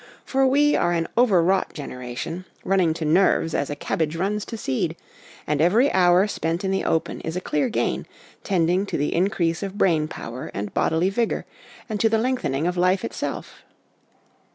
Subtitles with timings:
[0.25, 4.95] For we are an overwrought generation, running to nerves as a cabbage runs to seed;
[5.45, 8.07] and every hour spent in the open is a clear gain,
[8.43, 11.45] tending to the increase of brain power and bodily vigour,
[11.87, 13.61] and to the lengthening of life itself.